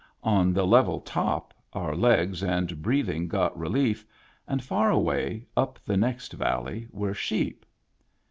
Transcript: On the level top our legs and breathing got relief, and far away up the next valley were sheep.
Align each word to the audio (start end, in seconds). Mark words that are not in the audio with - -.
On 0.23 0.51
the 0.51 0.65
level 0.65 0.99
top 0.99 1.53
our 1.73 1.95
legs 1.95 2.41
and 2.41 2.81
breathing 2.81 3.27
got 3.27 3.55
relief, 3.55 4.03
and 4.47 4.63
far 4.63 4.89
away 4.89 5.45
up 5.55 5.77
the 5.85 5.95
next 5.95 6.33
valley 6.33 6.87
were 6.91 7.13
sheep. 7.13 7.63